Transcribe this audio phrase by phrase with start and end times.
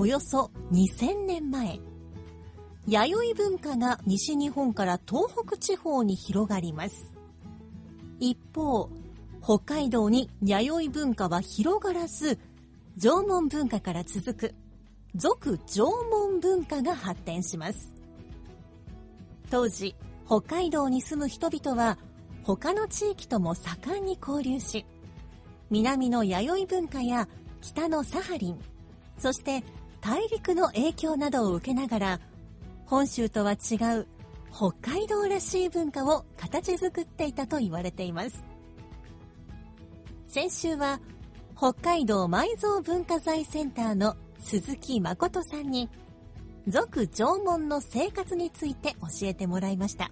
[0.00, 1.80] およそ2000年前、
[2.86, 7.12] 弥生文化が西日本から東北地方に広がります。
[8.20, 8.90] 一方、
[9.42, 12.38] 北海道に弥生文化は広がらず、
[12.96, 14.54] 縄文文化から続く、
[15.16, 17.92] 俗縄文文化が発展します。
[19.50, 21.98] 当時、北海道に住む人々は、
[22.44, 24.86] 他の地域とも盛んに交流し、
[25.70, 27.26] 南の弥生文化や
[27.60, 28.60] 北のサハリン、
[29.18, 29.64] そして
[30.00, 32.20] 大陸の影響などを受けながら、
[32.86, 34.06] 本州とは違う
[34.52, 38.44] 北海道らしい文化を形作っていたと言われています。
[40.26, 41.00] 先週は
[41.56, 45.90] 北海道埋蔵文化財センターの鈴木誠さんに、
[46.68, 50.10] 俗縄文の生活について教えてもらいました。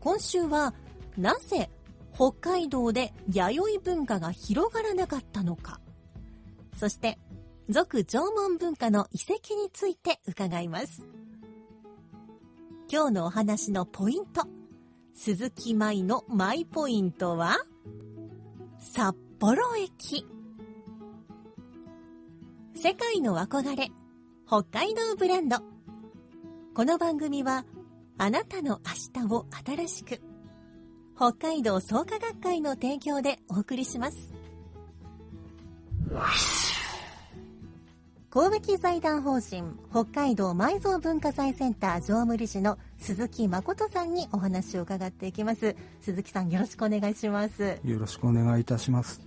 [0.00, 0.74] 今週は、
[1.16, 1.70] なぜ
[2.14, 5.80] 北海道で弥生文化が広がらなかったのか、
[6.76, 7.18] そして、
[7.72, 11.06] 俗縄文文化の遺跡について伺います。
[12.90, 14.46] 今日のお話のポイント、
[15.14, 17.56] 鈴木舞のマイポイントは、
[18.78, 20.26] 札幌駅。
[22.74, 23.88] 世界の憧れ、
[24.46, 25.56] 北海道ブランド。
[26.74, 27.64] この番組は、
[28.18, 28.80] あなたの
[29.14, 30.20] 明日を新しく、
[31.16, 34.34] 北海道創価学会の提供でお送りします。
[38.34, 45.76] 神戸機財団法人北海道埋蔵文化財センター常務理事の鈴木誠さんにお話を伺っていきます。
[46.00, 47.78] 鈴木さんよろしくお願いします。
[47.84, 49.20] よろしくお願いいたします。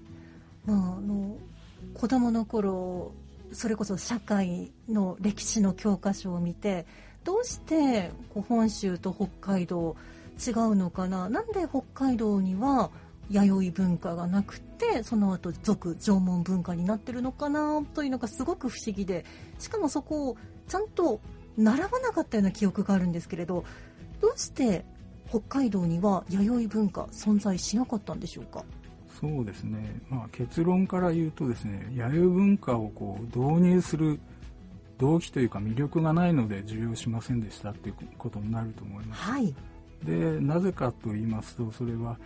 [0.65, 1.35] まあ、あの
[1.93, 3.11] 子供の頃
[3.53, 6.87] それこそ社会の歴史の教科書を見て
[7.23, 9.95] どうしてこう本州と北海道
[10.43, 11.29] 違うのかな？
[11.29, 12.89] なんで北海道には
[13.29, 19.25] 弥生文化がなくてその後俗縄文文化になってるのかなというのがすごく不思議で
[19.57, 20.37] しかもそこを
[20.67, 21.19] ちゃんと
[21.57, 23.65] 習わなかったような記憶があるんですけれど
[24.21, 24.85] どうして
[25.29, 28.63] 北海道には弥生文化存在しなかったんでしょうか？
[29.19, 30.01] そうですね。
[30.09, 34.19] まあ結論から言うとですね、弥生文化をこう導入する
[34.97, 39.21] 動機というか魅力がないので重要しませんでしたっていうことになると思います。
[39.21, 39.55] はい
[40.03, 42.17] で、なぜかと言いますと、それは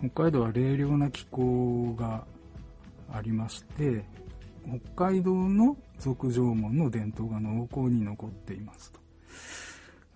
[0.00, 2.24] 北海道は冷涼な気候が
[3.12, 4.04] ありまして、
[4.94, 9.00] 北海道の俗縄文の伝統が濃厚に残っていますと。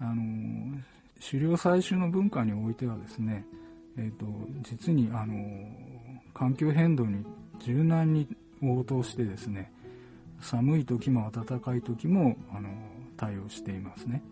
[0.00, 0.78] あの、
[1.20, 3.44] 狩猟採集の文化においてはですね、
[3.98, 4.26] えっ、と、
[4.62, 5.34] 実にあの、
[6.32, 7.24] 環境変動に
[7.60, 8.26] 柔軟に
[8.62, 9.70] 応答してですね、
[10.40, 12.68] 寒い時も暖かい時もあの
[13.16, 14.22] 対応していますね。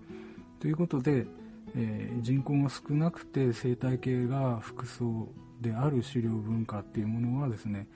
[0.61, 1.27] ということで、
[1.75, 5.29] えー人口が少なくて生態系が複層
[5.61, 7.87] である狩猟文化っていうものはですね、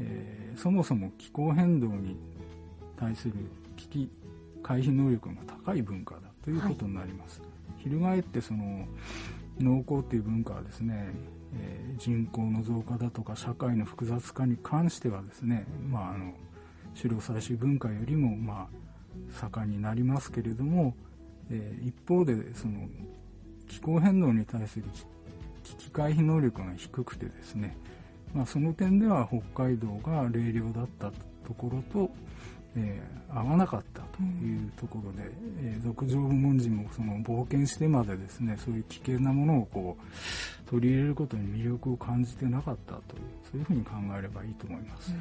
[0.00, 2.16] えーそもそも気候変動に
[2.96, 3.34] 対する
[3.76, 4.10] 危機
[4.62, 7.40] 回避能力が高い文化だということになります。
[7.78, 8.86] 翻ってその
[9.60, 11.10] 農耕っていう文化はですね、
[11.54, 16.32] えー人口の増加だとか社会の複雑化に関してはですね、まあ、あの
[16.96, 20.94] 狩猟採集文化よりもまあ盛んになりますけれども、
[21.50, 22.88] えー一方でその
[23.68, 24.84] 気候変動に対する
[25.62, 27.76] 危機回避能力が低くてですね、
[28.34, 31.10] まあ、その点では北海道が冷涼だった
[31.46, 32.10] ところと、
[32.76, 35.30] えー合わなかったというところで、
[35.60, 43.02] えー俗縄文人もその冒険してまでですねそういう危険なものをこう取り入れることに魅力を感じてなかったという
[43.50, 45.12] そういうふうに考えればいいと思います。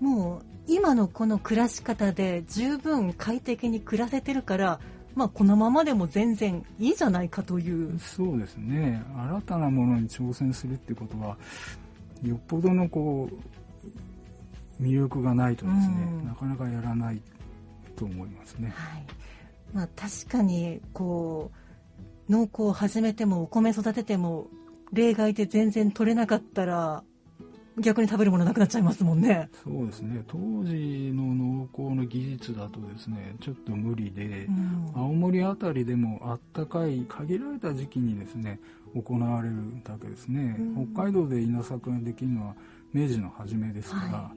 [0.00, 4.80] もう今のこの暮らし方で十分快適に暮らせてるから、
[5.14, 7.98] まあ、このままでも全然いいじゃないかという。
[7.98, 9.02] そうですね。
[9.16, 11.36] 新たなものに挑戦するってことは
[12.22, 13.28] よっぽどのこ
[14.78, 16.26] う魅力がないとですね、うん。
[16.26, 17.20] なかなかやらない
[17.96, 18.72] と思いますね。
[18.74, 19.04] はい。
[19.72, 21.50] まあ、確かにこ
[22.28, 24.48] う農耕を始めてもお米育てても
[24.92, 27.04] 例外で全然取れなかったら
[27.78, 29.48] 逆に食べるものなくなっちゃいますもんね。
[29.64, 30.22] そうですね。
[30.26, 34.92] 当時の農耕の技術だとですねちょっと無理で、うん。
[34.94, 38.60] 青森あたりでもあったかい限られた時期にですね
[38.94, 40.92] 行われるだけですね、うん。
[40.94, 42.54] 北海道で稲作ができるのは
[42.92, 44.32] 明治の初めですから、は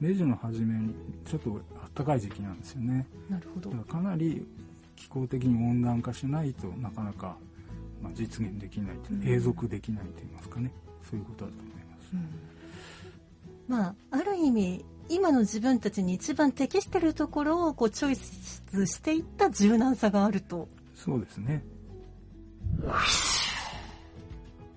[0.00, 0.94] 明治の初めに
[1.24, 3.06] ちょっとあったかい時期なんですよね。
[3.30, 3.70] なるほど。
[3.70, 4.46] だからかなり
[4.94, 7.36] 気候的に温暖化しないとなかなか、
[8.02, 9.26] まあ、実現できないとうん。
[9.26, 10.70] 永続できないといいますかね。
[11.08, 12.10] そういうことだと思います。
[12.12, 12.53] うん
[13.66, 20.68] まあ、ある意味今の自分たちに一番適しているところをこうチョイスしていった柔軟さがあると。
[20.94, 21.64] そうですね。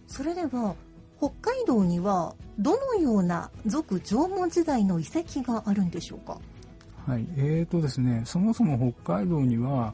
[0.07, 0.75] それでは
[1.19, 6.39] 北海道にはどのような俗縄文時代の遺跡があるんでしょうか？
[7.05, 9.93] はい、えーとですね、そもそも北海道には、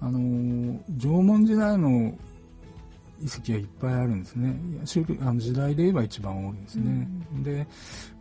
[0.00, 2.14] あのー縄文時代の
[3.20, 4.54] 遺跡がいっぱいあるんですね。
[5.20, 7.08] あの時代で言えば一番多いですね。
[7.42, 7.66] で、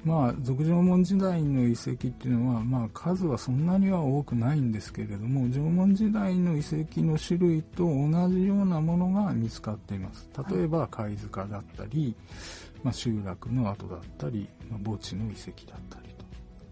[0.03, 10.29] まあ、俗縄文時代の遺跡っていうのは、まあ、数はそんなには多くないんですけれども、縄文時代の遺跡の種類と同じようなものが見つかっています。
[10.51, 12.15] 例えば、貝塚だったり、
[12.83, 16.14] まあ、集落の跡だったり、まあ、墓地の遺跡だったりと。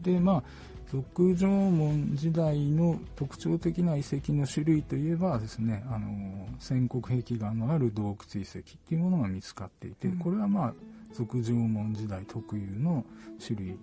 [0.03, 0.44] で、まあ、
[0.91, 10.19] 俗縄文時代の特徴的な遺跡の種類といえばですね、あの、仙石壁画のある洞窟遺跡っていうものが見つかっていて、うん。
[10.19, 10.73] これはまあ、
[11.11, 13.03] 俗縄文時代特有の
[13.44, 13.77] 種類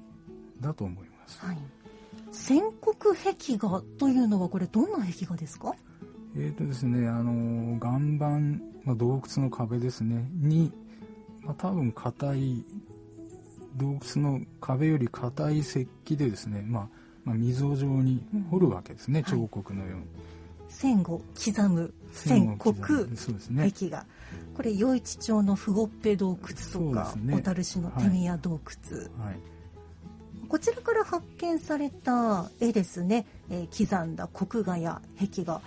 [0.61, 1.45] だと思います。
[1.45, 1.59] はい。
[2.31, 2.65] 仙石
[3.49, 5.75] 壁画というのはこれどんな壁画ですか？
[6.37, 10.73] えーとですね、あの、岩盤、まあ、洞窟の壁ですね、に、
[11.43, 12.65] まあ、多分硬い、
[13.77, 16.89] 洞窟の壁より硬い石器でですね、まあ、
[17.25, 20.05] まあ、溝状に掘るわけですね、うん彫刻のように。
[20.69, 23.09] 線を刻む仙線を刻。
[23.57, 24.07] 壁画。
[24.55, 27.35] これ余市町の不ごっぺ洞窟とか、ね。
[27.35, 29.37] 小樽市の手宮洞窟、はい。
[30.49, 35.61] こちらから発見された絵ですね、えー刻んだ国画や壁画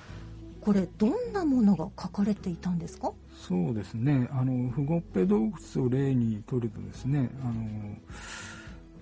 [0.63, 3.11] これどんなものが描かれていたんですか？
[3.47, 4.27] そうですね。
[4.31, 7.53] あの、不ごっぺ洞窟を例にとるとですね、あの、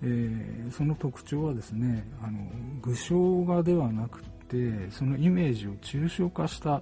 [0.04, 2.40] えーその特徴はですね、あの、
[2.82, 6.82] 具象画ではなくて、そのイメージを抽象化した、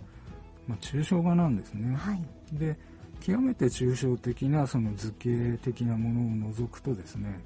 [0.67, 1.95] まあ、抽象画なんですね。
[1.95, 2.23] はい
[2.53, 2.77] で、
[3.19, 7.39] 極めて抽象的なその図形的なものを除くとですね、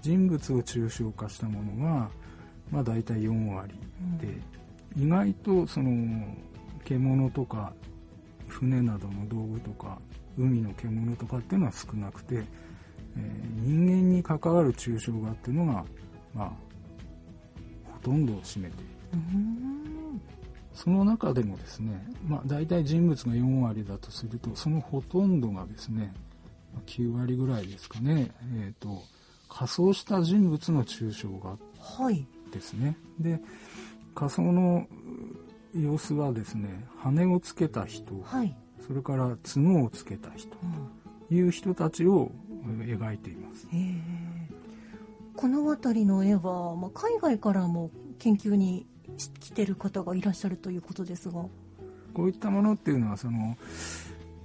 [0.00, 2.08] 人物を抽象化したものが、
[2.70, 3.74] まあ大体4割
[4.20, 4.28] で、
[4.96, 6.24] 意外とその
[6.88, 7.72] 獣とか
[8.46, 9.98] 船などの道具とか
[10.38, 15.84] 海の獣とかっていうのは少なくて、えー人間に関わる抽象画っていうのが、
[16.32, 16.52] まあ、
[17.92, 18.88] ほとんどを占めている。
[20.72, 26.14] その中でもですね、まあ、大体人物が4割だとすると、そのほとんどがですね、
[26.72, 29.02] まあ9割ぐらいですかね、えっ、と、
[29.48, 32.96] 仮装した人物の抽象画はいですね。
[33.18, 33.40] で、
[34.14, 34.94] 仮装のう
[35.78, 41.26] 様子はですね、羽をつけた人、はい、それから角をつけた人うん。
[41.28, 42.30] という人たちを
[42.80, 43.66] えー描いています。
[43.70, 43.94] へえ。
[45.36, 48.86] この辺りの絵は、まあ、海外からも研究に
[49.40, 51.44] 来てる方がいらっしゃるということですが。
[52.14, 53.56] こういったものっていうのは、その、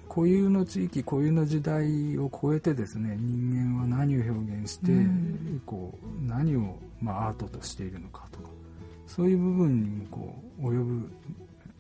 [0.08, 5.62] 固有の地域、固有の時代を超えてですね、人間は何を表現して、うん。
[5.66, 8.50] こう、何を、まあ、アートとしているのかとか、
[9.16, 11.12] そういう部分にもこう、及ぶ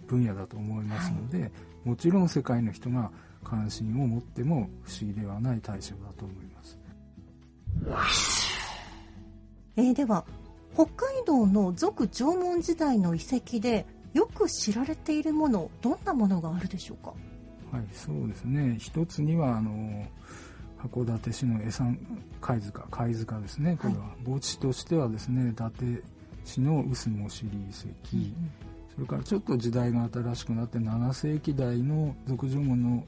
[0.07, 1.51] 分野だと思いますので、
[1.83, 3.09] もちろん世界の人が
[3.43, 6.77] 関心を持っても不思議ではない対象だと思います。
[9.75, 10.25] えーでは
[10.75, 17.13] 北海道の俗縄文時代の遺跡でよく知られているものどんなものがあるでしょうか？
[17.71, 18.77] はい、そうですね。
[18.79, 20.05] 一つには、あの、
[20.77, 21.97] 函館市の江山
[22.39, 23.77] 貝塚、貝塚ですね。
[23.81, 26.03] これは、墓地としてはですね、伊達
[26.43, 27.83] 市の臼も尻遺跡、
[28.93, 33.03] それからちょっと時代が新しくなって7世紀代の俗縄文の、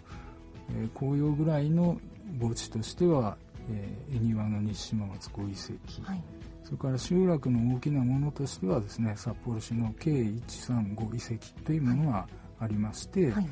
[0.70, 2.00] えー紅葉ぐらいの
[2.42, 3.38] 墓地としては、
[3.70, 6.24] えー、恵庭の西島松小遺跡、はい。
[6.64, 12.28] それから集落の大きなものとしてはですね、札幌市の K135 遺跡というものが
[12.60, 13.48] ありまして、はい。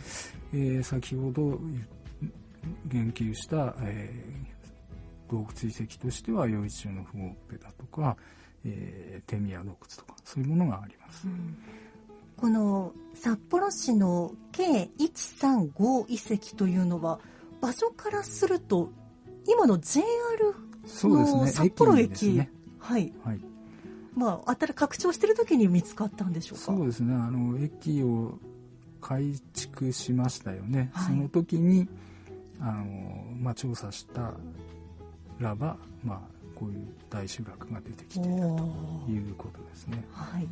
[0.53, 1.59] えー先ほど
[2.87, 4.53] 言及した、えー
[5.29, 8.15] 洞窟遺跡としては余市町の不合っぺだとか、
[8.65, 11.27] えー、手宮洞窟とかそういうものがあります。
[12.37, 17.19] この札幌市の K135 遺跡というのは
[17.61, 18.89] 場所からすると
[19.47, 20.03] 今の JR
[20.85, 21.47] そうですね。
[21.47, 22.41] 札幌駅。
[22.79, 23.39] はいはい。
[24.15, 26.65] まあ、あたら拡張してる時に見つかったんでしょうか？
[26.65, 28.37] そうですねあの駅を
[29.01, 31.87] 改築しましたよね、はいその時に
[32.59, 34.33] あの、まあ、調査した
[35.39, 36.19] らば、まあ、
[36.55, 40.03] こういう大集落が出てきているおとーいうことですね。
[40.11, 40.47] はい、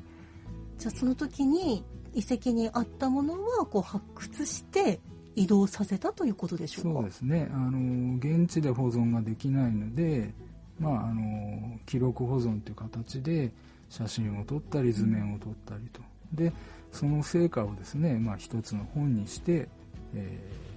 [0.77, 4.99] じゃあその時に遺跡にあったものはこう発掘して
[5.35, 6.99] 移動させたということでしょうか？
[6.99, 7.49] そうですね。
[7.53, 10.33] あの現地で保存ができないので、
[10.79, 13.51] まあ、あの記録保存という形で
[13.89, 16.01] 写真を撮ったり図面を撮ったりと。
[16.33, 16.51] で
[16.91, 19.67] その成果をですね、まあ、一つの本にして、
[20.13, 20.71] えー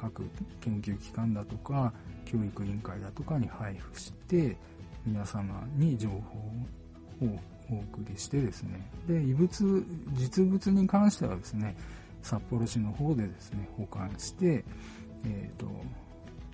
[0.00, 0.22] 各
[0.62, 1.92] 研究機関だとか
[2.30, 4.56] 教育委員会だとかに配布して
[5.04, 6.14] 皆様に情報
[7.26, 7.38] を
[7.70, 8.88] お送りしてですね。
[9.08, 11.76] で遺物実物に関してはですね
[12.22, 14.64] 札幌市の方でですね保管して、
[15.24, 15.66] えーと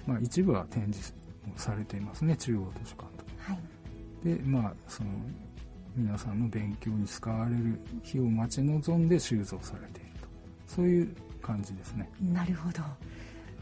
[0.07, 1.13] まあ、一部は展示
[1.57, 3.53] されていますね中央図書館とか。
[3.53, 3.59] はい。
[4.25, 5.11] でまあその
[5.95, 10.29] 皆さんの勉強に使われる日を待ち望んで収蔵されていると。
[10.67, 12.09] そういう感じですね。
[12.33, 12.83] なるほど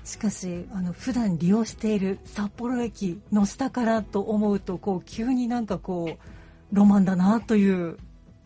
[0.05, 7.99] しかしあの普段利用している札幌駅の下からと思うとこう急になんかこうロマンだなという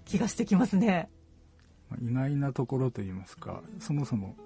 [0.04, 1.08] 気がしてきますね。
[1.90, 4.36] まあ意外なところといいますかそもそも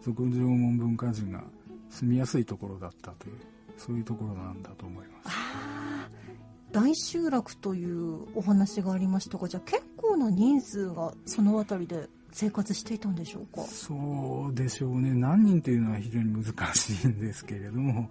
[0.00, 1.44] 俗縄文文化人が
[1.90, 3.34] 住みやすいところだったという
[3.76, 5.36] そういうところなんだと思います。
[6.72, 13.62] 大集落というお話がありましたがじゃあ結構な人数がその辺りで生活していたんでしょうか？
[13.62, 15.14] そうでしょうね。
[15.14, 18.10] 何人というのは非常に難しいんですけれども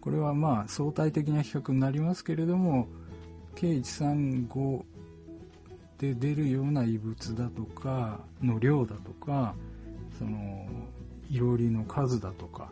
[0.00, 2.88] これはまあ相対的な比較になりますけれども
[3.54, 4.84] 計135
[5.98, 9.54] で出るような遺物だとかの量だとか
[10.18, 10.66] その
[11.30, 12.70] いろりの数だとか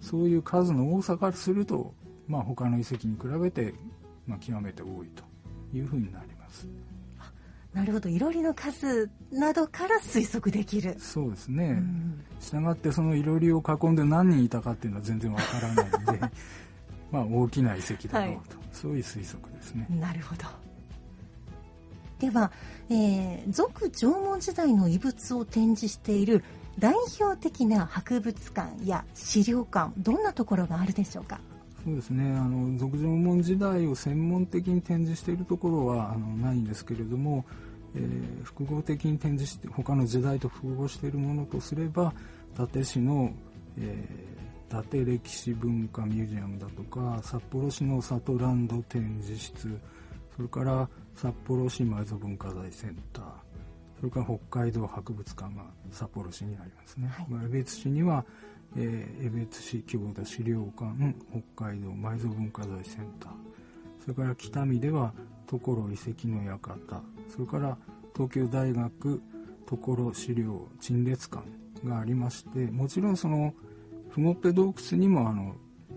[0.00, 1.92] そういう数の多さからすると、
[2.28, 3.74] まあ、他の遺跡に比べて、
[4.26, 5.24] まあ、極めて多いと
[5.76, 6.68] いうふうになります。
[7.78, 12.24] なるほどいろりの数などから推測できる、そうですね、うん。
[12.40, 16.20] したがってそのいろりを囲んで何人いたかっていうのは全然わからないので
[17.12, 19.86] まあ大きな遺跡だろうと、そういう推測ですね。
[19.90, 20.44] なるほど。
[22.18, 22.50] では、
[22.90, 26.42] えー俗縄文時代の遺物を展示している
[26.80, 31.38] 代表的な博物館や資料館どんなところがあるでしょうか？
[31.84, 32.36] そうですね。
[32.36, 37.44] あの俗縄文時代を専門的に展示しているところはあのないんですけれども、
[37.94, 42.12] えー複合的に展示して他の時代と複合しているものとすれば
[42.54, 43.32] 伊達市の、
[43.78, 49.80] えー伊達歴史文化ミュージアムだとか札幌市の里ランド展示室
[50.36, 53.24] それから札幌市埋蔵文化財センター
[53.98, 57.26] それから北海道博物館が札幌市にありますね、はい。
[57.30, 58.24] まあ江別市には、
[58.76, 61.14] えー江別市郷土資料館
[61.56, 63.32] 北海道埋蔵文化財センター
[64.02, 65.14] それから北見では
[65.46, 66.76] 所遺跡の館
[67.28, 67.76] それから
[68.14, 69.22] 東京大学
[69.66, 71.44] 所資料陳列館
[71.84, 73.54] がありましてもちろんその
[74.10, 75.54] ふごっぺ洞窟にもあの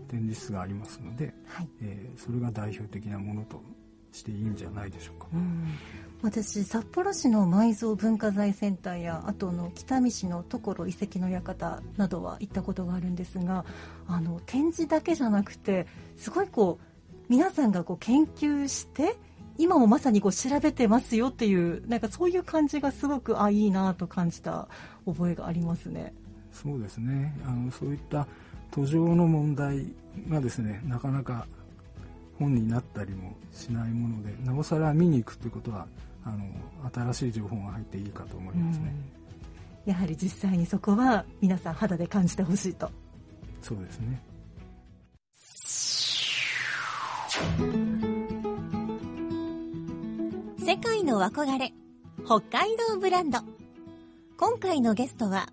[0.07, 3.63] 展示室がありますので、はいえーそれが代表的なものと
[4.11, 5.27] していいんじゃないでしょうか。
[5.33, 5.73] うん
[6.21, 13.65] 私札幌市の埋蔵文化財センターやあとの北見市の所遺跡の館などは行ったことがあるんですが
[14.07, 19.15] あの展示だけじゃなくてすごいこう皆さんがこう研究して
[19.62, 24.68] 今もまさにこう調べてますよっていうなんかそういう感じがすごくあいいなと感じた
[25.06, 26.13] 覚えがありますね。
[26.51, 28.27] そうですねあのそういった
[28.72, 29.86] 途上の問題
[30.27, 31.46] がですねなかなか
[32.39, 35.86] 本になったりもしないものでなおさら見に行くということは
[36.25, 38.94] あの新しい情報が入っていいかと思いますね、
[39.86, 42.89] やはり実際にそこは皆さん肌で感じてほしいと。
[43.62, 44.22] そうですね
[50.72, 51.74] 世界の憧れ
[52.25, 53.40] 北海道ブランド。
[54.38, 55.50] 今回のゲストは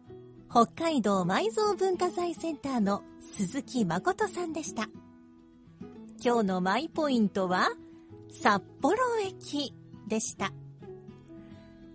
[0.49, 3.03] 北海道埋蔵文化財センターの
[3.37, 4.89] 鈴木誠さんでした。
[6.25, 7.71] 今日のマイポイントは
[8.31, 9.75] 札幌駅
[10.07, 10.53] でした。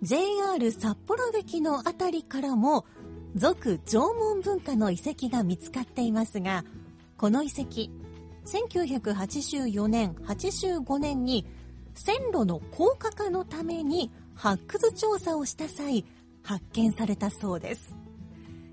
[0.02, 2.86] JR 札幌駅のあたりからも
[3.36, 6.66] 俗縄文文化の遺跡が見つかっていますが
[7.16, 7.90] この遺跡
[8.46, 11.48] 1984年85年に
[11.96, 16.06] 線路の高架化のために発掘調査をした際
[16.44, 17.96] 発見されたそうです。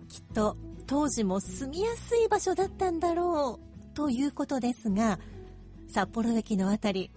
[0.08, 5.20] きっと当時も住みやすい場所だったんだろうということですが
[5.88, 7.12] 札幌駅のあたり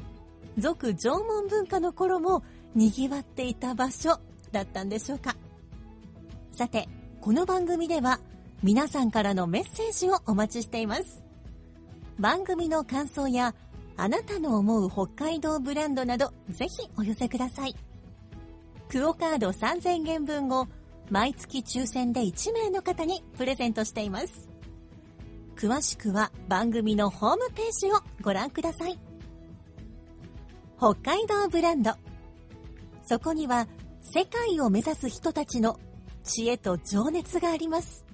[0.59, 2.43] 俗縄文文化の頃も
[2.75, 4.19] 賑わっていた場所
[4.51, 5.35] だったんでしょうか。
[6.51, 6.87] さて
[7.19, 8.19] この番組では
[8.61, 11.23] 皆さんからのメッセージをお待ちしています。
[12.19, 13.55] 番組の感想や
[13.95, 17.75] あなたの思う北海道ブランドなどぜひお寄せください。
[18.89, 20.67] クオカード3000元分を
[21.09, 24.49] 毎月抽選で1名の方にプレゼントしています。
[25.55, 28.99] 詳しくは番組のホームページをご覧ください。
[30.77, 31.93] 北海道ブランド。
[33.05, 33.67] そこには
[34.01, 35.79] 世界を目指す人たちの
[36.23, 38.05] 知恵と情熱があります。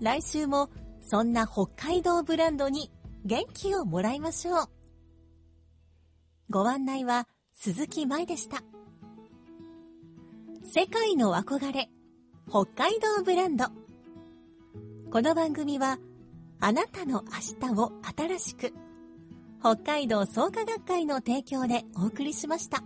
[0.00, 0.70] 来週も
[1.02, 2.90] そんな北海道ブランドに
[3.24, 4.68] 元気をもらいましょう。
[6.48, 8.62] ご案内は鈴木舞でした。
[10.64, 11.90] 世界の憧れ、
[12.48, 13.66] 北海道ブランド。
[15.10, 15.98] この番組は、
[16.60, 18.72] あなたの明日を新しく、
[19.60, 22.82] 北海道創価学会の提供でお送りしました。